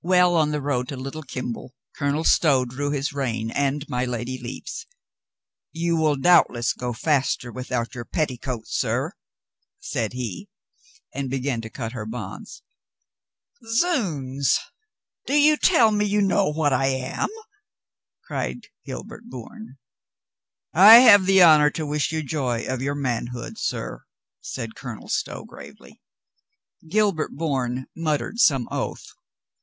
[0.00, 4.38] Well on the road to Little Kimble, Colonel Stow drew his rein and my Lady
[4.38, 4.86] Lepe's.
[5.72, 9.12] "You will doubt less go faster without your petticoats, sir,"
[9.78, 10.48] said he,
[11.12, 12.62] and began to cut her bonds.
[13.66, 14.58] "Zounds,
[15.26, 17.28] do you tell me you know what I am?"
[18.24, 19.76] cried Gilbert Bourne.
[20.72, 24.04] "I have the honor to wish you joy of your man hood, sir,"
[24.40, 26.00] said Colonel Stow gravely.
[26.88, 29.04] Gilbert Bourne muttered some oath.